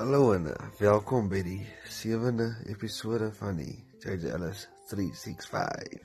Hallo 0.00 0.32
en 0.32 0.46
uh, 0.48 0.54
welkom 0.78 1.26
by 1.28 1.42
die 1.44 1.58
7de 1.92 2.46
episode 2.72 3.26
van 3.36 3.58
die 3.60 3.74
JJ 4.00 4.30
Ellis 4.32 4.62
365. 4.88 6.00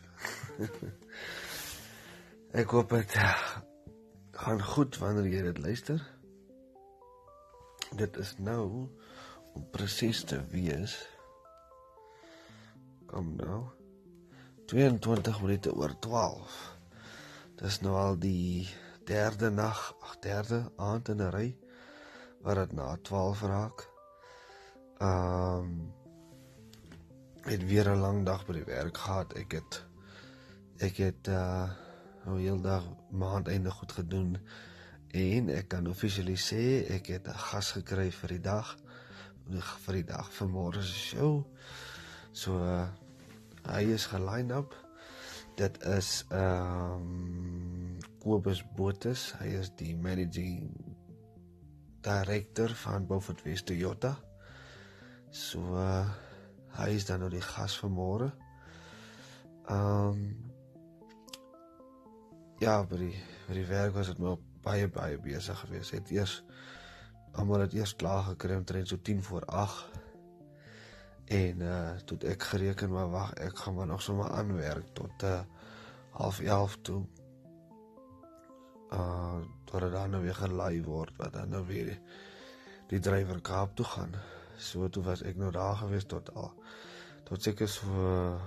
Ek 2.59 2.75
hoop 2.75 2.91
dit 2.91 3.15
uh, 3.23 3.29
gaan 4.35 4.59
goed 4.73 4.99
wanneer 4.99 5.31
jy 5.31 5.45
dit 5.47 5.63
luister. 5.63 6.03
Dit 7.95 8.19
is 8.19 8.35
nou 8.43 8.67
om 9.55 9.63
presies 9.71 10.25
te 10.27 10.43
wees. 10.51 10.99
Kom 13.07 13.31
nou. 13.39 13.63
22 14.75 15.39
minute 15.45 15.71
oor 15.71 15.95
12. 16.03 16.63
Dis 17.63 17.79
nou 17.87 17.95
al 17.95 18.19
die 18.19 18.67
derde 19.07 19.55
nag, 19.55 19.93
ag 20.03 20.19
derde 20.19 20.65
aand 20.75 21.15
in 21.15 21.23
'n 21.23 21.37
ry 21.39 21.53
wat 22.45 22.55
dit 22.55 22.71
na 22.77 22.97
12 23.01 23.41
raak. 23.41 23.87
Ehm 24.97 25.57
um, 25.57 25.93
het 27.45 27.65
weer 27.65 27.89
'n 27.89 27.99
lang 27.99 28.25
dag 28.25 28.45
by 28.45 28.53
die 28.53 28.63
werk 28.63 28.97
gehad. 28.97 29.33
Ek 29.33 29.51
het 29.51 29.85
ek 30.77 30.97
het 30.97 31.27
uh 31.27 31.69
nou 32.25 32.39
heel 32.39 32.61
dag 32.61 32.83
maand 33.09 33.47
einde 33.47 33.71
goed 33.71 33.91
gedoen 33.91 34.37
en 35.11 35.49
ek 35.49 35.67
kan 35.67 35.87
offisiële 35.87 36.37
sê 36.37 36.85
ek 36.89 37.05
het 37.07 37.27
'n 37.27 37.37
gas 37.49 37.71
gekry 37.71 38.11
vir 38.11 38.29
die 38.29 38.41
dag 38.41 38.77
vir 39.85 39.93
die 39.93 40.03
dag 40.03 40.31
vir 40.31 40.47
môre 40.47 40.81
se 40.81 40.93
show. 40.93 41.45
So 42.31 42.57
uh, 42.57 42.87
hy 43.69 43.83
is 43.93 44.05
geline 44.05 44.53
up. 44.53 44.73
Dit 45.55 45.83
is 45.83 46.25
ehm 46.29 46.93
um, 46.93 47.97
Kobus 48.19 48.63
Botus. 48.75 49.33
Hy 49.39 49.47
is 49.47 49.69
die 49.75 49.95
managing 49.95 50.84
director 52.05 52.69
van 52.69 53.07
Beaufort 53.07 53.43
West 53.43 53.65
Toyota. 53.65 54.13
So 55.33 55.59
uh, 55.73 56.05
hy 56.77 56.89
is 56.95 57.07
dan 57.07 57.23
nou 57.23 57.31
die 57.33 57.43
gas 57.43 57.77
van 57.81 57.95
môre. 57.95 58.29
Ehm 59.65 60.11
um, 60.13 60.25
ja, 62.61 62.77
by 62.87 62.97
die 63.01 63.15
by 63.47 63.57
die 63.57 63.67
werk 63.67 63.93
was 63.97 64.07
dit 64.13 64.19
maar 64.21 64.37
baie 64.63 64.87
baie 64.87 65.17
besig 65.21 65.59
geweest. 65.65 65.91
Het 65.97 66.13
eers 66.13 66.37
almal 67.35 67.65
het 67.65 67.73
eers 67.75 67.95
klaar 67.99 68.23
gekry 68.29 68.55
omtrent 68.55 68.87
so 68.87 69.01
10 69.01 69.23
voor 69.23 69.45
8. 69.45 69.99
En 71.25 71.61
uh 71.65 71.97
toe 72.05 72.17
ek 72.29 72.43
gereken 72.53 72.93
maar 72.93 73.09
wag, 73.09 73.33
ek 73.33 73.57
gaan 73.57 73.75
maar 73.75 73.89
nog 73.89 74.01
sommer 74.01 74.29
aanwerk 74.29 74.93
tot 74.93 75.23
uh 75.23 75.41
half 76.15 76.39
11 76.39 76.77
toe 76.81 77.01
uh 78.95 79.43
tot 79.65 79.81
dit 79.81 79.91
dan 79.91 80.09
nou 80.09 80.21
weer 80.23 80.35
gelaai 80.35 80.83
word 80.83 81.15
wat 81.17 81.33
dan 81.33 81.49
nou 81.49 81.63
weer 81.67 81.85
die, 81.85 81.99
die 82.87 82.99
drywer 82.99 83.41
Kaap 83.41 83.75
toe 83.75 83.85
gaan. 83.85 84.13
So 84.57 84.89
toe 84.89 85.03
was 85.03 85.23
ek 85.25 85.39
nou 85.41 85.51
daar 85.51 85.75
gewees 85.75 86.05
tot 86.05 86.29
al 86.35 86.53
tot 87.25 87.41
seker 87.43 87.67
so 87.67 87.89
uh, 87.89 88.37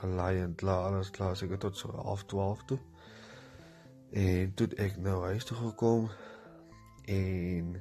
gelaai 0.00 0.40
en 0.40 0.54
klaar 0.54 0.88
alles 0.88 1.10
klaar 1.10 1.36
seker 1.36 1.58
tot 1.58 1.76
so 1.76 1.92
half 1.92 2.24
12 2.24 2.64
toe. 2.64 2.78
En 4.10 4.54
toe 4.54 4.66
ek 4.76 4.96
nou 4.96 5.20
huis 5.28 5.44
toe 5.44 5.56
gekom 5.56 6.08
en 7.04 7.76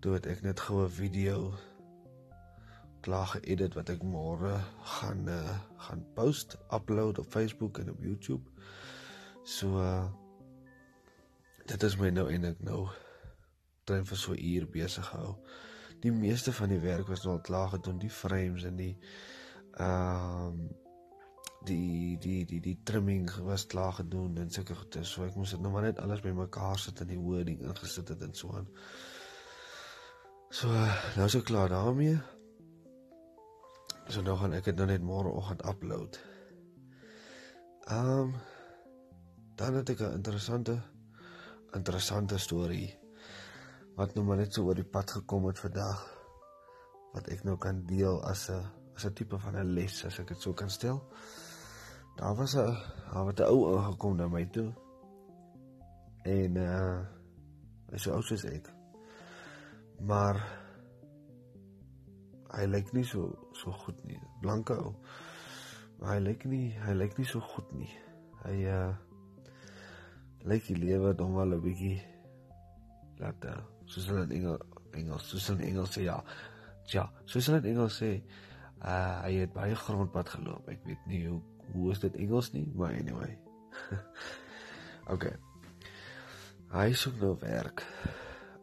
toe 0.00 0.14
het 0.16 0.26
ek 0.26 0.42
net 0.46 0.60
gou 0.60 0.84
'n 0.84 0.96
video 1.00 1.52
klaar 3.02 3.26
geëdit 3.26 3.74
wat 3.74 3.90
ek 3.90 4.02
môre 4.06 4.54
gaan 4.96 5.28
uh, 5.28 5.58
gaan 5.76 6.06
post, 6.14 6.56
upload 6.70 7.18
op 7.18 7.26
Facebook 7.26 7.78
en 7.78 7.90
op 7.90 8.02
YouTube. 8.02 8.42
So 9.42 9.66
uh, 9.82 10.06
dit 11.66 11.82
is 11.82 11.96
my 11.96 12.10
nou 12.10 12.26
eintlik 12.30 12.60
nou 12.66 12.88
teen 13.84 14.06
vir 14.06 14.18
so 14.18 14.34
uur 14.34 14.66
besig 14.70 15.06
gehou. 15.08 15.36
Die 16.02 16.12
meeste 16.12 16.52
van 16.52 16.72
die 16.72 16.80
werk 16.82 17.08
was 17.10 17.24
nou 17.24 17.36
al 17.36 17.44
klaar 17.46 17.68
gedoen, 17.76 17.98
die 18.02 18.10
frames 18.10 18.64
en 18.68 18.76
die 18.76 18.94
ehm 19.72 20.46
um, 20.46 20.62
die 21.62 22.18
die 22.18 22.44
die 22.44 22.60
die 22.60 22.78
trimming 22.82 23.28
was 23.46 23.66
klaar 23.66 23.92
gedoen 23.92 24.36
en 24.42 24.50
sulke 24.50 24.74
goede. 24.74 25.04
So 25.06 25.24
ek 25.26 25.36
moes 25.38 25.54
dit 25.54 25.62
nou 25.62 25.70
maar 25.72 25.86
net 25.86 26.00
alles 26.02 26.22
bymekaar 26.24 26.78
sit 26.78 27.00
en 27.00 27.10
die 27.10 27.20
wording 27.20 27.62
ingesit 27.62 28.08
het 28.10 28.22
en 28.26 28.34
so 28.34 28.50
aan. 28.58 28.68
So 30.50 30.68
nou 31.16 31.26
is 31.26 31.36
ek 31.38 31.46
klaar 31.50 31.70
daarmee. 31.70 32.18
So 34.08 34.24
nou 34.26 34.36
gaan 34.40 34.56
ek 34.58 34.70
dit 34.70 34.80
nou 34.80 34.88
net 34.90 35.06
môreoggend 35.06 35.62
upload. 35.68 36.18
Ehm 37.86 38.10
um, 38.18 38.34
dan 39.56 39.74
het 39.78 39.90
ek 39.94 40.00
'n 40.00 40.18
interessante 40.18 40.80
interessante 41.76 42.38
storie 42.38 42.90
wat 43.96 44.14
nou 44.14 44.24
maar 44.24 44.40
net 44.40 44.54
so 44.54 44.64
oor 44.68 44.76
die 44.78 44.88
pad 44.88 45.10
gekom 45.10 45.46
het 45.48 45.60
vandag 45.60 46.00
wat 47.12 47.28
ek 47.32 47.44
nou 47.44 47.56
kan 47.60 47.82
deel 47.88 48.22
as 48.28 48.48
'n 48.50 48.62
as 48.96 49.04
'n 49.06 49.14
tipe 49.14 49.38
van 49.38 49.56
'n 49.56 49.74
les 49.74 50.04
as 50.04 50.18
ek 50.18 50.28
dit 50.28 50.40
so 50.40 50.52
kan 50.52 50.70
stel. 50.70 51.02
Daar 52.16 52.34
was 52.36 52.54
'n 52.56 52.76
daar 53.12 53.26
het 53.26 53.40
'n 53.40 53.50
ou 53.52 53.76
aangekom 53.76 54.16
na 54.16 54.28
my 54.28 54.44
toe. 54.46 54.72
En 56.24 56.56
uh 56.56 57.00
hy 57.90 57.98
sê 57.98 58.10
ou 58.10 58.22
soos 58.22 58.44
ek. 58.44 58.72
Maar 60.00 60.36
hy 62.56 62.64
lyk 62.66 62.92
nie 62.92 63.04
so 63.04 63.48
so 63.52 63.70
goed 63.72 64.04
nie. 64.04 64.20
Blanke 64.40 64.74
ou. 64.74 64.94
Maar 65.98 66.14
hy 66.14 66.20
lyk 66.20 66.44
nie 66.44 66.78
hy 66.78 66.92
lyk 66.92 67.18
nie 67.18 67.26
so 67.26 67.40
goed 67.40 67.72
nie. 67.72 67.92
Hy 68.44 68.56
uh 68.64 68.94
lyk 70.44 70.66
die 70.66 70.78
lewe 70.78 71.14
dan 71.14 71.34
wel 71.34 71.54
'n 71.54 71.60
bietjie 71.60 71.98
laat 73.18 73.44
uh, 73.44 73.58
soos 73.84 74.06
hulle 74.10 74.22
in 74.24 74.32
Engels 74.38 74.62
Engels 74.92 75.28
soos 75.28 75.46
hulle 75.48 75.62
in 75.62 75.68
Engels 75.68 75.96
sê 75.96 76.02
ja. 76.02 76.18
Ja, 76.90 77.06
soos 77.24 77.46
hulle 77.46 77.60
in 77.62 77.70
Engels 77.74 78.00
sê, 78.02 78.10
uh 78.82 79.22
hy 79.22 79.32
het 79.42 79.52
baie 79.54 79.76
grondpad 79.78 80.34
geloop. 80.34 80.68
Ek 80.72 80.82
weet 80.88 81.06
nie 81.10 81.22
hoe 81.28 81.40
hoe 81.72 81.92
is 81.94 82.02
dit 82.02 82.16
Engels 82.24 82.50
nie, 82.52 82.66
maar 82.76 82.92
anyway. 82.98 83.38
okay. 85.14 85.36
Hy 86.72 86.88
soek 86.98 87.20
nou 87.22 87.36
werk. 87.40 87.84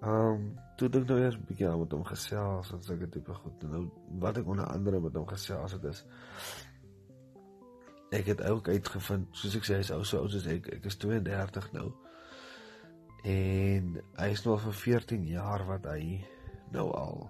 Um 0.06 0.51
toe 0.79 0.89
dink 0.91 1.07
nou 1.07 1.19
eers 1.19 1.38
'n 1.39 1.47
bietjie 1.47 1.69
aan 1.69 1.79
met 1.79 1.95
hom 1.95 2.03
gesels 2.07 2.73
en 2.75 2.84
sulke 2.84 3.09
tipe 3.09 3.34
goed. 3.34 3.63
Nou 3.63 3.88
wat 4.19 4.38
ek 4.38 4.47
onder 4.47 4.68
andere 4.68 5.00
met 5.00 5.16
hom 5.16 5.28
gesels 5.28 5.78
het 5.78 5.84
is 5.84 6.06
ek 8.15 8.31
het 8.33 8.41
ook 8.43 8.67
uitgevind, 8.67 9.27
soos 9.37 9.55
ek 9.59 9.67
sê, 9.67 9.79
hy 9.79 9.85
is 9.85 9.91
ou 9.93 10.03
so 10.07 10.21
oud 10.23 10.33
soos 10.33 10.47
ek. 10.49 10.71
Ek 10.79 10.87
is 10.89 10.97
32 11.01 11.69
nou. 11.75 11.89
En 13.27 13.93
hy 13.99 14.29
is 14.33 14.43
nou 14.45 14.55
vir 14.63 14.75
14 14.81 15.27
jaar 15.27 15.65
wat 15.67 15.85
hy 15.91 16.19
nou 16.73 16.87
al 16.95 17.25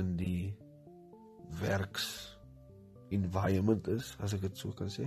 in 0.00 0.14
die 0.16 0.54
werks 1.60 2.06
environment 3.12 3.88
is, 3.92 4.14
as 4.24 4.32
ek 4.34 4.46
dit 4.46 4.58
so 4.58 4.72
kan 4.76 4.90
sê. 4.90 5.06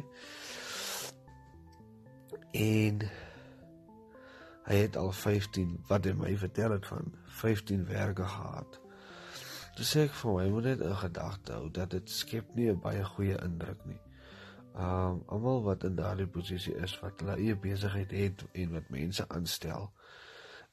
En 2.55 3.01
hy 4.65 4.77
het 4.79 4.97
al 4.97 5.11
15 5.11 5.75
wat 5.89 6.05
hy 6.07 6.13
my 6.17 6.31
vertel 6.39 6.77
het 6.77 6.87
van 6.89 7.11
15 7.41 7.85
werke 7.89 8.27
gehad. 8.29 8.79
Dis 9.75 9.89
sê 9.91 10.05
ek 10.07 10.13
vir 10.15 10.35
my 10.37 10.43
moet 10.53 10.67
net 10.69 10.81
'n 10.87 10.95
gedagte 11.03 11.53
hou 11.53 11.69
dat 11.69 11.89
dit 11.91 12.09
skep 12.09 12.55
nie 12.55 12.69
'n 12.71 12.79
baie 12.79 13.03
goeie 13.03 13.35
indruk 13.43 13.81
nie. 13.85 13.99
Um 14.75 15.23
almal 15.27 15.63
wat 15.63 15.83
in 15.83 15.95
daardie 15.95 16.27
posisie 16.27 16.75
is 16.75 16.93
wat 17.01 17.19
hulle 17.19 17.35
eie 17.35 17.55
besigheid 17.55 18.11
het 18.11 18.45
en 18.53 18.71
wat 18.71 18.89
mense 18.89 19.27
aanstel 19.27 19.91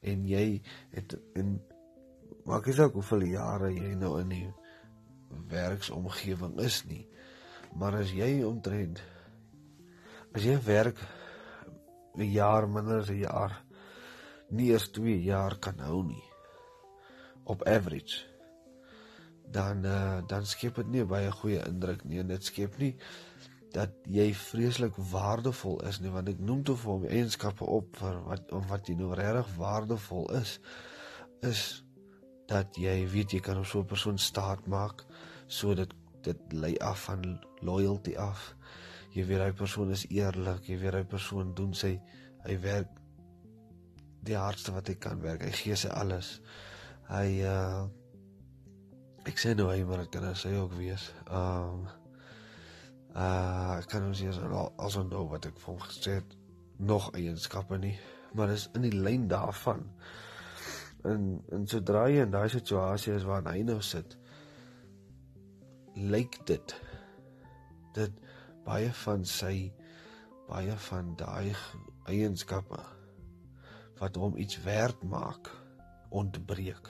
en 0.01 0.25
jy 0.27 0.61
het 0.95 1.17
in 1.35 1.59
maak 2.45 2.65
nie 2.65 2.75
saak 2.79 2.93
hoeveel 2.93 3.27
jare 3.33 3.73
jy 3.73 3.93
nou 3.95 4.19
in 4.21 4.29
die 4.29 4.53
werksomgewing 5.51 6.59
is 6.59 6.85
nie. 6.85 7.07
Maar 7.75 7.95
as 7.95 8.11
jy 8.11 8.43
omtrent 8.43 9.03
as 10.33 10.43
jy 10.43 10.57
werk 10.65 10.97
'n 12.15 12.31
jaar 12.31 12.67
minder 12.67 12.99
as 12.99 13.09
'n 13.09 13.19
jaar 13.19 13.63
nie 14.49 14.71
eers 14.71 14.91
2 14.91 15.23
jaar 15.23 15.59
kan 15.59 15.79
hou 15.79 16.03
nie 16.03 16.23
op 17.43 17.67
average 17.67 18.32
dan 19.53 19.85
uh, 19.85 20.21
dan 20.27 20.45
skep 20.49 20.81
dit 20.81 20.91
nie 20.97 21.05
baie 21.09 21.31
goeie 21.41 21.61
indruk 21.67 22.03
nie 22.09 22.21
en 22.23 22.33
dit 22.33 22.51
skep 22.51 22.77
nie 22.81 22.93
dat 23.73 23.93
jy 24.05 24.27
vreeslik 24.37 24.97
waardevol 25.11 25.79
is 25.89 25.99
nie 26.01 26.11
want 26.13 26.29
ek 26.29 26.41
noem 26.41 26.61
toe 26.67 26.75
vir 26.77 26.91
hom 26.91 27.07
eienskappe 27.09 27.65
op 27.77 27.97
vir 28.01 28.19
wat 28.27 28.51
of 28.53 28.67
wat 28.69 28.89
jy 28.89 28.97
nou 28.99 29.13
regtig 29.17 29.55
waardevol 29.57 30.29
is 30.41 30.59
is 31.49 31.63
dat 32.49 32.77
jy 32.77 32.95
weet 33.09 33.33
jy 33.33 33.41
kan 33.43 33.59
op 33.59 33.65
so 33.65 33.79
'n 33.79 33.91
persoon 33.93 34.17
staat 34.17 34.67
maak 34.67 35.05
sodat 35.47 35.93
dit 36.23 36.53
lei 36.53 36.77
af 36.77 37.03
van 37.03 37.39
loyalty 37.61 38.15
af. 38.15 38.55
Jy 39.13 39.25
weet 39.25 39.41
hy 39.41 39.51
persoon 39.51 39.91
is 39.91 40.05
eerlik 40.09 40.67
jy 40.67 40.77
weet 40.81 40.93
hy 40.93 41.03
persoon 41.03 41.53
doen 41.53 41.73
sy 41.73 41.99
hy 42.45 42.59
werk 42.59 42.89
die 44.23 44.37
hardste 44.39 44.71
wat 44.71 44.87
hy 44.87 44.95
kan 44.95 45.21
werk 45.21 45.43
hy 45.43 45.51
gee 45.51 45.75
sy 45.75 45.89
alles. 45.89 46.39
Hy 47.09 47.27
uh 47.41 47.83
ek 49.29 49.39
sê 49.39 49.53
nou 49.55 49.69
hy 49.71 49.83
maar 49.87 50.03
dit 50.03 50.15
kan 50.15 50.35
sy 50.35 50.53
ook 50.57 50.73
wees. 50.79 51.09
Um 51.29 51.85
uh 53.13 53.77
ek 53.77 53.87
kan 53.91 54.07
ons 54.07 54.19
hier 54.23 54.33
as 54.81 54.97
onthou 54.97 55.27
wat 55.29 55.45
ek 55.45 55.59
hom 55.67 55.77
gesê 55.83 56.17
het 56.19 56.37
nog 56.79 57.11
eienskappe 57.13 57.77
nie, 57.77 57.95
maar 58.33 58.49
dis 58.49 58.69
in 58.73 58.87
die 58.87 58.95
lyn 58.97 59.27
daarvan 59.29 59.85
en 61.03 61.43
en 61.51 61.67
sodra 61.67 62.07
jy 62.09 62.23
in 62.23 62.33
daai 62.33 62.49
situasie 62.51 63.13
is 63.13 63.27
waar 63.27 63.45
hy 63.51 63.61
nou 63.67 63.79
sit, 63.83 64.17
lyk 65.95 66.39
dit 66.49 66.75
dit 67.97 68.21
baie 68.65 68.89
van 69.03 69.25
sy 69.29 69.55
baie 70.47 70.75
van 70.87 71.13
daai 71.19 71.53
eienskappe 72.09 72.79
wat 73.99 74.17
hom 74.19 74.37
iets 74.39 74.57
werd 74.65 75.03
maak 75.07 75.51
ontbreek. 76.09 76.89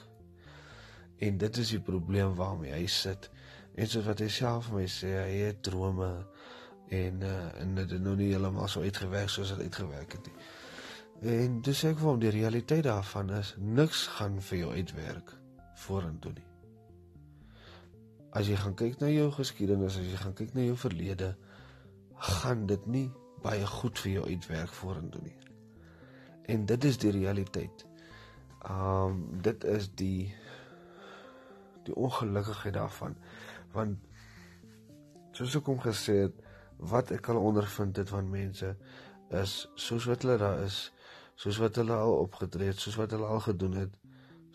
En 1.17 1.37
dit 1.37 1.57
is 1.57 1.69
die 1.69 1.81
probleem 1.81 2.35
waarmee 2.35 2.71
hy 2.73 2.87
sit. 2.87 3.29
En 3.75 3.87
soos 3.87 4.05
wat 4.05 4.19
hy 4.19 4.29
self 4.29 4.69
vir 4.69 4.79
my 4.81 4.87
sê, 4.89 5.13
hy 5.17 5.37
het 5.47 5.61
drome 5.65 6.09
en 6.93 7.21
uh, 7.25 7.61
en 7.61 7.75
dit 7.75 7.91
het 7.91 8.01
nog 8.01 8.17
nie 8.19 8.29
heeltemal 8.33 8.67
so 8.69 8.81
uitgewerk 8.81 9.29
soos 9.29 9.53
dit 9.55 9.65
uitgewerk 9.65 10.17
het 10.17 10.27
nie. 10.29 10.35
En 11.33 11.61
dis 11.63 11.83
ek 11.87 11.97
vir 12.01 12.09
hom 12.09 12.19
die 12.19 12.33
realiteit 12.35 12.83
daarvan 12.85 13.31
is 13.37 13.53
niks 13.57 14.07
gaan 14.17 14.41
vir 14.43 14.59
jou 14.59 14.73
uitwerk 14.75 15.33
vorentoe 15.85 16.33
nie. 16.35 16.49
As 18.33 18.49
jy 18.49 18.57
gaan 18.59 18.75
kyk 18.75 18.99
na 18.99 19.09
jou 19.13 19.29
geskiedenis, 19.31 19.97
as 20.01 20.09
jy 20.09 20.19
gaan 20.19 20.35
kyk 20.37 20.53
na 20.57 20.65
jou 20.65 20.75
verlede, 20.77 21.33
gaan 22.33 22.65
dit 22.67 22.85
nie 22.89 23.07
baie 23.43 23.65
goed 23.67 23.99
vir 23.99 24.11
jou 24.17 24.27
uitwerk 24.29 24.73
vorentoe 24.73 25.21
nie. 25.23 25.37
En 26.51 26.65
dit 26.65 26.85
is 26.89 26.99
die 26.99 27.11
realiteit. 27.15 27.85
Um 28.69 29.41
dit 29.43 29.63
is 29.63 29.89
die 29.99 30.33
die 31.87 31.95
ongelukkigheid 31.95 32.73
daarvan. 32.73 33.15
Want 33.73 33.99
soos 35.33 35.55
ek 35.57 35.69
hom 35.69 35.79
gesê 35.81 36.17
het 36.27 36.41
wat 36.77 37.11
ek 37.15 37.29
al 37.31 37.41
ondervind 37.41 37.97
het 37.97 38.09
van 38.09 38.29
mense 38.29 38.73
is 39.33 39.53
soos 39.75 40.05
wat 40.09 40.25
hulle 40.25 40.37
daar 40.41 40.61
is 40.65 40.79
soos 41.39 41.57
wat 41.61 41.79
hulle 41.81 41.95
al 41.97 42.17
opgetree 42.25 42.69
het 42.69 42.81
soos 42.81 42.97
wat 42.99 43.15
hulle 43.15 43.29
al 43.35 43.41
gedoen 43.47 43.77
het 43.81 43.95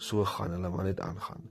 so 0.08 0.25
gaan 0.25 0.54
hulle 0.54 0.70
maar 0.70 0.86
net 0.86 1.00
aangaan. 1.02 1.48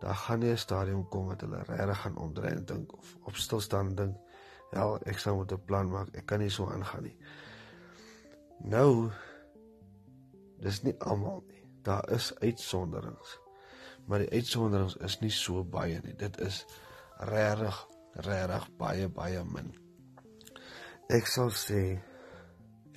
Daar 0.00 0.14
gaan 0.14 0.38
nie 0.38 0.50
'n 0.50 0.58
stadium 0.58 1.08
kom 1.08 1.26
wat 1.26 1.40
hulle 1.40 1.62
regtig 1.62 2.00
gaan 2.00 2.16
omdry 2.16 2.48
en 2.48 2.64
dink 2.64 2.98
of 2.98 3.16
op 3.22 3.36
stilstaan 3.36 3.94
dink 3.94 4.16
ja 4.72 4.98
ek 5.06 5.18
sou 5.18 5.36
moet 5.36 5.52
'n 5.52 5.64
plan 5.64 5.90
maak 5.90 6.08
ek 6.14 6.26
kan 6.26 6.38
nie 6.38 6.50
so 6.50 6.70
aangaan 6.70 7.02
nie. 7.02 7.16
Nou 8.58 9.10
dis 10.58 10.82
nie 10.82 10.94
almal 10.98 11.44
nie. 11.46 11.62
Daar 11.82 12.10
is 12.10 12.34
uitsonderings 12.40 13.38
maar 14.08 14.24
die 14.24 14.30
uitsonderings 14.32 14.96
is 15.04 15.18
nie 15.20 15.32
so 15.32 15.64
baie 15.64 16.00
nie. 16.04 16.16
Dit 16.16 16.40
is 16.40 16.62
regtig 17.28 17.76
regtig 18.24 18.68
baie 18.80 19.08
baie 19.12 19.44
min. 19.44 19.68
Ek 21.12 21.28
sal 21.28 21.52
sê 21.52 21.82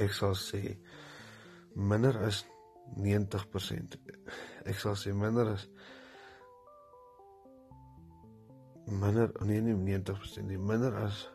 ek 0.02 0.16
sal 0.16 0.38
sê 0.40 0.78
minder 1.76 2.16
as 2.26 2.46
90%. 2.96 4.00
Ek 4.68 4.80
sal 4.80 4.96
sê 5.00 5.14
minder 5.16 5.54
as 5.54 5.68
minder 8.92 9.32
nee 9.46 9.62
nie 9.64 9.76
90% 9.76 10.48
nie, 10.48 10.58
minder 10.58 10.96
as 11.06 11.26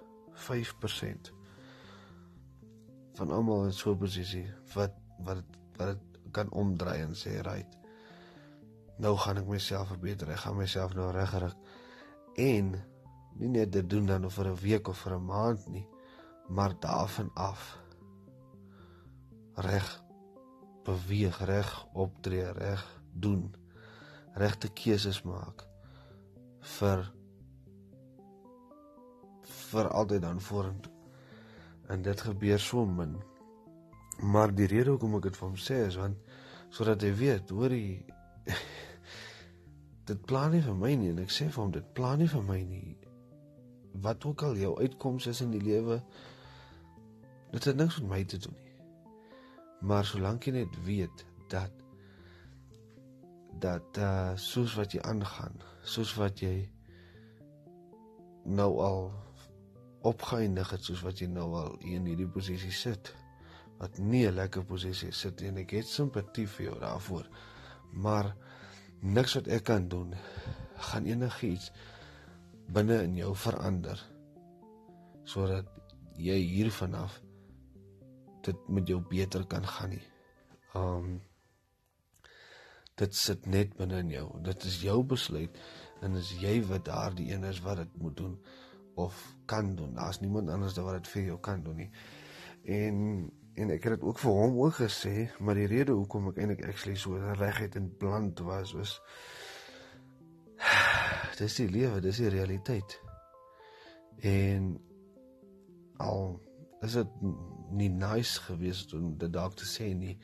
5% 0.48 1.32
van 3.16 3.32
almal 3.32 3.64
in 3.68 3.72
so 3.72 3.92
'n 3.92 3.98
posisie 3.98 4.46
wat 4.74 4.96
wat 5.24 5.44
wat 5.78 6.00
kan 6.32 6.50
omdraai 6.52 7.00
en 7.02 7.14
sê 7.14 7.40
right 7.44 7.85
nou 8.98 9.16
gaan 9.16 9.40
ek 9.42 9.48
myself 9.48 9.88
verbeter. 9.92 10.30
Ek 10.32 10.44
gaan 10.44 10.56
myself 10.56 10.94
nou 10.94 11.10
regkry. 11.14 11.50
En 12.40 12.72
nie 13.36 13.48
net 13.52 13.72
dit 13.72 13.90
doen 13.90 14.06
dan 14.06 14.30
vir 14.30 14.46
'n 14.48 14.60
week 14.62 14.88
of 14.88 14.98
vir 14.98 15.14
'n 15.14 15.24
maand 15.24 15.68
nie, 15.68 15.86
maar 16.48 16.72
daarvan 16.80 17.30
af 17.34 17.78
reg 19.54 20.02
beweeg, 20.84 21.38
reg 21.44 21.86
optree, 21.92 22.52
reg 22.52 23.00
doen, 23.12 23.54
regte 24.34 24.68
keuses 24.68 25.22
maak 25.22 25.66
vir 26.60 27.12
vir 29.70 29.88
altyd 29.88 30.22
dan 30.22 30.40
vorentoe. 30.40 30.92
En 31.88 32.02
dit 32.02 32.20
gebeur 32.20 32.58
so 32.58 32.86
min. 32.86 33.16
Maar 34.20 34.54
die 34.54 34.66
rede 34.66 34.90
hoekom 34.90 35.16
ek 35.18 35.22
dit 35.22 35.36
vir 35.36 35.48
hom 35.48 35.56
sê 35.56 35.86
is 35.86 35.96
want 35.96 36.16
sodat 36.70 37.02
hy 37.02 37.12
weet, 37.14 37.50
hoorie 37.50 38.04
dit 40.06 40.26
plan 40.26 40.52
nie 40.54 40.62
vir 40.62 40.76
my 40.78 40.92
nie 40.94 41.10
en 41.12 41.22
ek 41.24 41.32
sê 41.34 41.48
vir 41.48 41.62
hom 41.62 41.72
dit 41.74 41.88
plan 41.98 42.18
nie 42.18 42.28
vir 42.30 42.44
my 42.46 42.60
nie. 42.62 42.96
Wat 44.04 44.24
ook 44.28 44.44
al 44.46 44.56
jou 44.60 44.74
uitkoms 44.78 45.26
is 45.32 45.40
in 45.40 45.50
die 45.54 45.62
lewe, 45.64 46.00
dit 47.52 47.64
het 47.64 47.76
niks 47.76 48.00
met 48.02 48.10
my 48.10 48.22
te 48.24 48.38
doen 48.38 48.56
nie. 48.62 48.76
Maar 49.86 50.04
solank 50.04 50.46
jy 50.46 50.56
net 50.60 50.78
weet 50.86 51.26
dat 51.52 51.84
dat 53.60 53.98
uh 53.98 54.34
soos 54.36 54.74
wat 54.76 54.92
jy 54.92 55.00
aangaan, 55.08 55.54
soos 55.82 56.12
wat 56.20 56.42
jy 56.44 56.66
nou 58.46 58.72
al 58.84 59.08
opgeëindig 60.06 60.70
het 60.70 60.84
soos 60.86 61.02
wat 61.02 61.20
jy 61.20 61.28
nou 61.30 61.46
al 61.58 61.72
in 61.82 62.06
hierdie 62.06 62.28
posisie 62.30 62.72
sit 62.72 63.10
wat 63.80 63.98
nie 63.98 64.26
'n 64.26 64.34
lekker 64.34 64.64
posisie 64.64 65.12
sit 65.12 65.42
en 65.42 65.58
ek 65.58 65.70
het 65.70 65.88
simpatie 65.88 66.46
vir 66.46 66.66
jou 66.66 66.78
daarvoor 66.80 67.26
maar 67.92 68.36
niks 69.00 69.34
wat 69.38 69.48
ek 69.48 69.64
kan 69.68 69.88
doen 69.88 70.14
gaan 70.90 71.06
enigiets 71.06 71.70
binne 72.72 73.02
in 73.02 73.16
jou 73.16 73.32
verander 73.36 74.00
sodat 75.26 75.68
jy 76.16 76.36
hiervan 76.40 76.94
af 76.94 77.20
dit 78.46 78.68
met 78.68 78.88
jou 78.88 79.00
beter 79.10 79.46
kan 79.46 79.64
gaan 79.66 79.90
nie. 79.90 80.04
Um 80.74 81.16
dit 82.96 83.14
sit 83.14 83.46
net 83.46 83.74
binne 83.76 83.98
in 84.00 84.12
jou. 84.14 84.28
Dit 84.42 84.64
is 84.64 84.78
jou 84.80 85.02
besluit 85.04 85.58
en 86.04 86.16
is 86.16 86.30
jy 86.40 86.60
wat 86.68 86.86
daardie 86.88 87.28
een 87.32 87.44
is 87.44 87.60
wat 87.64 87.82
dit 87.82 87.98
moet 88.00 88.16
doen 88.16 88.38
of 88.96 89.18
kan 89.44 89.74
doen. 89.76 89.94
Daar's 89.94 90.20
niemand 90.20 90.48
anders 90.48 90.78
wat 90.78 91.02
dit 91.02 91.10
vir 91.12 91.22
jou 91.32 91.40
kan 91.40 91.62
doen 91.62 91.82
nie. 91.82 91.90
En 92.64 92.96
en 93.56 93.72
ek 93.72 93.86
het 93.88 93.96
dit 93.96 94.04
ook 94.04 94.18
vir 94.20 94.32
hom 94.36 94.58
ook 94.60 94.78
gesê, 94.82 95.14
maar 95.40 95.56
die 95.56 95.68
rede 95.70 95.94
hoekom 95.96 96.28
ek 96.30 96.40
eintlik 96.42 96.64
actually 96.68 96.96
so 97.00 97.16
reguit 97.40 97.76
en 97.80 97.88
bland 98.00 98.40
was 98.44 98.74
was 98.76 98.96
dis 101.40 101.56
die 101.60 101.68
lewe, 101.72 102.00
dis 102.04 102.20
die 102.20 102.32
realiteit. 102.32 102.98
En 104.24 104.74
al 106.04 106.36
is 106.84 106.98
dit 107.00 107.20
nie 107.76 107.88
nice 107.92 108.40
geweest 108.44 108.92
om 108.96 109.14
dit 109.18 109.32
dalk 109.32 109.56
te 109.56 109.68
sê 109.68 109.90
nie, 109.96 110.18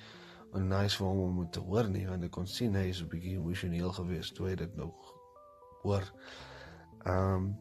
en 0.52 0.68
nice 0.68 1.00
vir 1.00 1.08
hom 1.08 1.40
om 1.40 1.50
te 1.50 1.60
hoor 1.64 1.88
nie, 1.88 2.04
want 2.08 2.24
ek 2.28 2.34
kon 2.36 2.48
sien 2.48 2.76
hy 2.76 2.88
is 2.92 3.00
'n 3.02 3.08
bietjie 3.12 3.38
emosioneel 3.40 3.92
geweest 3.96 4.36
toe 4.36 4.50
hy 4.50 4.56
dit 4.60 4.76
nog 4.76 5.12
hoor. 5.82 6.04
Ehm 7.04 7.34
um, 7.34 7.52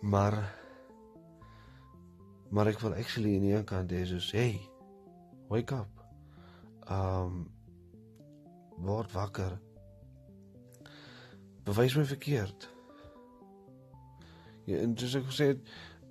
maar 0.00 0.34
Maar 2.50 2.70
ek 2.70 2.80
wil 2.80 2.94
actually 2.94 3.34
in 3.36 3.48
een 3.50 3.64
kant 3.64 3.90
hê 3.90 4.04
soos 4.06 4.30
hey, 4.36 4.60
wake 5.50 5.74
up. 5.74 6.02
Um 6.90 7.46
word 8.76 9.12
wakker. 9.12 9.56
Bewys 11.66 11.96
my 11.96 12.04
verkeerd. 12.06 12.68
Ja, 14.66 14.78
en 14.82 14.94
dis 14.98 15.14
ek 15.18 15.26
gesê 15.30 15.48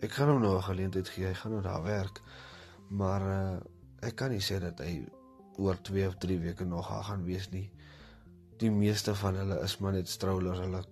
ek 0.03 0.17
gaan 0.17 0.33
hom 0.33 0.41
nou 0.41 0.57
'n 0.57 0.67
geleentheid 0.69 1.09
gee. 1.09 1.27
Hy 1.27 1.33
gaan 1.33 1.51
nou 1.51 1.61
daar 1.61 1.83
werk. 1.83 2.21
Maar 2.89 3.21
uh 3.21 3.59
ek 4.01 4.15
kan 4.15 4.29
nie 4.31 4.43
sê 4.43 4.59
dat 4.59 4.79
hy 4.79 5.07
oor 5.57 5.77
2 5.81 6.07
of 6.07 6.17
3 6.17 6.39
weke 6.39 6.65
nog 6.65 6.87
gaan 7.07 7.23
wees 7.23 7.49
nie. 7.49 7.71
Die 8.59 8.71
meeste 8.71 9.15
van 9.15 9.35
hulle 9.35 9.59
is 9.63 9.77
maar 9.79 9.93
net 9.93 10.09
stroulers. 10.09 10.59
Hulle 10.59 10.83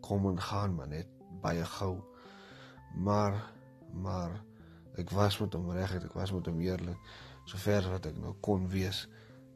kom 0.00 0.26
en 0.26 0.40
gaan 0.40 0.74
maar 0.74 0.88
net 0.88 1.08
baie 1.42 1.64
gou. 1.64 2.02
Maar 2.94 3.34
maar 3.92 4.49
Ek 4.98 5.10
was 5.10 5.38
met 5.40 5.54
hom 5.54 5.70
reg, 5.70 5.94
ek 5.94 6.14
was 6.14 6.32
met 6.32 6.46
hom 6.46 6.60
eerlik, 6.60 6.98
sover 7.44 7.90
wat 7.90 8.06
ek 8.06 8.16
nou 8.18 8.34
kon 8.40 8.68
wees. 8.68 9.08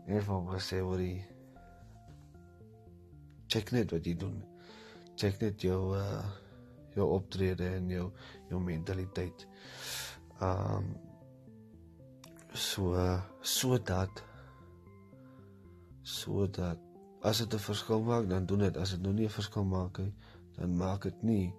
En 0.06 0.20
vir 0.20 0.34
hom 0.34 0.48
gesê 0.52 0.80
oor 0.84 1.00
die 1.00 1.24
check 3.48 3.72
net 3.72 3.92
wat 3.94 4.06
jy 4.06 4.14
doen. 4.18 4.42
Check 5.16 5.40
net 5.42 5.62
jou 5.62 5.94
uh 5.98 6.24
jou 6.94 7.08
optrede 7.10 7.66
en 7.74 7.88
jou 7.90 8.04
jou 8.50 8.60
mentaliteit. 8.62 9.46
Um 10.38 10.94
so 12.54 12.94
so 13.42 13.78
dat 13.78 14.22
so 16.02 16.46
dat 16.46 16.78
as 17.24 17.38
dit 17.38 17.54
'n 17.54 17.58
verskil 17.58 18.02
maak, 18.02 18.28
dan 18.28 18.46
doen 18.46 18.58
dit. 18.58 18.76
As 18.76 18.90
dit 18.90 19.02
nou 19.02 19.12
nie 19.12 19.26
'n 19.26 19.38
verskil 19.40 19.64
maak 19.64 19.98
nie, 19.98 20.14
dan 20.56 20.76
maak 20.76 21.02
dit 21.02 21.22
nie. 21.22 21.54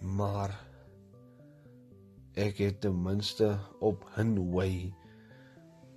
Maar 0.00 0.50
ek 2.36 2.58
het 2.60 2.80
ten 2.84 2.96
minste 3.02 3.58
op 3.80 4.04
'n 4.16 4.52
way 4.52 4.92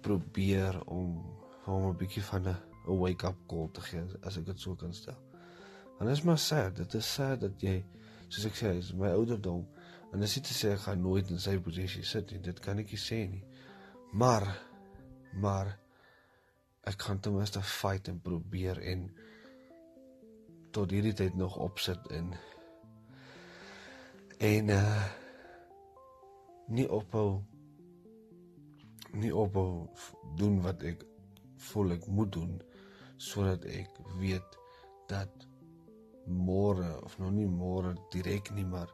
probeer 0.01 0.79
om 0.85 1.19
hom 1.67 1.89
'n 1.89 1.97
bietjie 1.97 2.23
van 2.23 2.47
'n 2.47 2.57
wake 2.99 3.27
up 3.27 3.35
call 3.47 3.69
te 3.71 3.81
gee 3.81 4.03
as 4.23 4.37
ek 4.37 4.45
dit 4.45 4.59
so 4.59 4.75
kan 4.75 4.93
stel. 4.93 5.17
Want 5.97 6.11
is 6.11 6.23
maar 6.23 6.37
sad, 6.37 6.75
dit 6.75 6.93
is 6.93 7.13
sad 7.13 7.39
dat 7.39 7.61
jy 7.61 7.85
soos 8.27 8.45
ek 8.45 8.55
sê, 8.55 8.77
is 8.77 8.93
my 8.93 9.09
ouderdom 9.09 9.67
en 10.13 10.23
as 10.23 10.35
jy 10.35 10.41
te 10.41 10.53
sê 10.53 10.71
ek 10.73 10.79
gaan 10.79 11.01
nooit 11.01 11.29
in 11.29 11.39
sy 11.39 11.57
posisie 11.59 12.03
sit 12.03 12.31
nie, 12.31 12.39
dit 12.39 12.59
kan 12.59 12.79
ek 12.79 12.91
nie 12.91 12.97
sê 12.97 13.29
nie. 13.29 13.43
Maar 14.13 14.47
maar 15.33 15.77
ek 16.83 17.01
gaan 17.01 17.19
ten 17.19 17.35
minste 17.35 17.61
fight 17.61 18.07
en 18.07 18.21
probeer 18.21 18.79
en 18.79 19.11
tot 20.71 20.91
hierdie 20.91 21.13
tyd 21.13 21.35
nog 21.35 21.57
opsit 21.57 22.07
en 22.07 22.33
en 24.39 24.69
uh 24.69 25.27
nie 26.69 26.87
ophou 26.89 27.41
nie 29.17 29.33
ophou 29.33 29.87
doen 30.37 30.59
wat 30.65 30.83
ek 30.85 31.03
voel 31.69 31.97
ek 31.97 32.07
moet 32.07 32.31
doen 32.33 32.57
sodat 33.17 33.65
ek 33.65 33.97
weet 34.21 34.57
dat 35.09 35.49
môre 36.29 36.91
of 37.03 37.17
nog 37.19 37.33
nie 37.33 37.49
môre 37.49 37.95
direk 38.13 38.51
nie 38.53 38.65
maar 38.65 38.91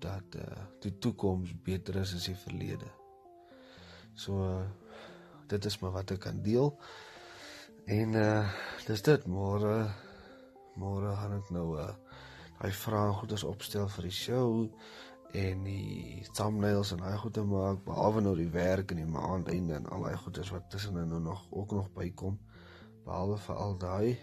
dat 0.00 0.36
uh 0.36 0.64
die 0.84 0.92
toekoms 1.00 1.54
beter 1.64 1.96
is 2.02 2.14
as 2.14 2.28
die 2.28 2.36
verlede. 2.36 2.88
So 4.14 4.36
uh, 4.44 4.66
dit 5.48 5.64
is 5.64 5.78
maar 5.80 5.94
wat 5.96 6.12
ek 6.12 6.20
kan 6.26 6.42
deel. 6.44 6.74
En 7.86 8.14
uh 8.20 8.44
dis 8.86 9.02
dit 9.02 9.26
môre 9.26 9.74
môre 10.76 11.14
gaan 11.16 11.38
ek 11.40 11.50
nou 11.56 11.68
uh 11.80 11.92
daai 12.60 12.72
vrae 12.72 13.12
goeders 13.16 13.44
opstel 13.44 13.88
vir 13.96 14.08
die 14.08 14.16
show 14.16 14.48
en 15.32 15.62
die 15.64 16.26
thumbnails 16.32 16.92
en 16.92 17.02
daai 17.02 17.16
goede 17.18 17.42
maak 17.44 17.82
behalwe 17.84 18.20
nou 18.20 18.34
die 18.36 18.50
werk 18.50 18.90
en 18.90 19.00
die 19.02 19.10
maand 19.10 19.48
einde 19.48 19.74
en 19.74 19.88
al 19.92 20.06
daai 20.06 20.16
goeders 20.22 20.52
wat 20.54 20.70
tussenin 20.70 21.08
nou 21.08 21.20
nog 21.20 21.46
ook 21.50 21.72
nog 21.72 21.92
bykom. 21.92 22.38
Behalwe 23.04 23.38
vir 23.38 23.54
al 23.54 23.76
daai. 23.78 24.18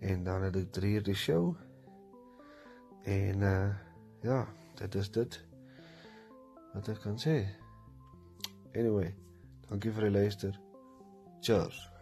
En 0.00 0.24
dan 0.24 0.42
het 0.42 0.56
ek 0.56 0.72
3 0.72 0.94
uur 0.94 1.02
die 1.10 1.14
show. 1.14 1.56
En 3.04 3.42
uh 3.42 3.68
ja 4.22 4.46
dit 4.74 4.94
is 4.94 5.10
dit 5.10 5.42
wat 6.72 6.88
ek 6.88 7.00
kan 7.02 7.18
sê. 7.18 7.36
Anyway 8.74 9.14
dankie 9.68 9.92
vir 9.92 10.10
die 10.10 10.16
luister. 10.20 10.60
Cheers 11.40 11.97